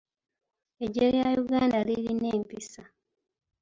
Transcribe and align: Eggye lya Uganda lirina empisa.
Eggye 0.83 1.05
lya 1.13 1.27
Uganda 1.43 1.77
lirina 1.87 2.27
empisa. 2.37 2.83